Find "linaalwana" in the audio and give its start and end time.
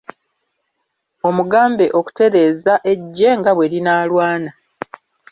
3.71-4.51